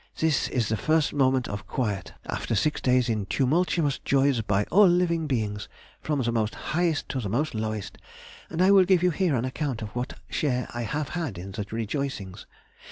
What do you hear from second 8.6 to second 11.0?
I will give you here an account of what share I